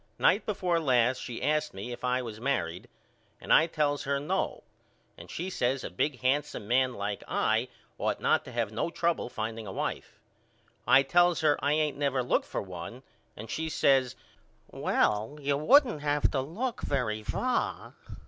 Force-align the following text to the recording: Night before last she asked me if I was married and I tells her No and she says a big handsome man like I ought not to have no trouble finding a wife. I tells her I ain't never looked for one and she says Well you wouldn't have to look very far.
Night 0.17 0.47
before 0.47 0.79
last 0.79 1.21
she 1.21 1.43
asked 1.43 1.75
me 1.75 1.91
if 1.91 2.03
I 2.03 2.23
was 2.23 2.41
married 2.41 2.89
and 3.39 3.53
I 3.53 3.67
tells 3.67 4.01
her 4.05 4.19
No 4.19 4.63
and 5.15 5.29
she 5.29 5.47
says 5.51 5.83
a 5.83 5.91
big 5.91 6.21
handsome 6.21 6.67
man 6.67 6.95
like 6.95 7.23
I 7.27 7.67
ought 7.99 8.19
not 8.19 8.43
to 8.45 8.51
have 8.51 8.71
no 8.71 8.89
trouble 8.89 9.29
finding 9.29 9.67
a 9.67 9.71
wife. 9.71 10.19
I 10.87 11.03
tells 11.03 11.41
her 11.41 11.55
I 11.63 11.73
ain't 11.73 11.97
never 11.99 12.23
looked 12.23 12.47
for 12.47 12.63
one 12.63 13.03
and 13.37 13.47
she 13.47 13.69
says 13.69 14.15
Well 14.71 15.37
you 15.39 15.55
wouldn't 15.55 16.01
have 16.01 16.31
to 16.31 16.41
look 16.41 16.81
very 16.81 17.21
far. 17.21 17.93